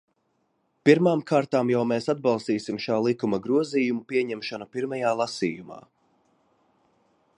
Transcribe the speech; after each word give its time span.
Pirmām 0.89 1.19
kārtām 1.31 1.69
jau 1.73 1.83
mēs 1.91 2.09
atbalstīsim 2.13 2.79
šā 2.85 2.97
likuma 3.09 3.41
grozījumu 3.45 4.03
pieņemšanu 4.13 4.69
pirmajā 4.77 5.13
lasījumā. 5.21 5.79